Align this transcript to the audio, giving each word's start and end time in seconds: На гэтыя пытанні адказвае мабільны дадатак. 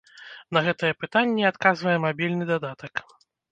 На 0.55 0.63
гэтыя 0.67 0.93
пытанні 1.01 1.47
адказвае 1.51 1.95
мабільны 2.07 2.51
дадатак. 2.55 2.93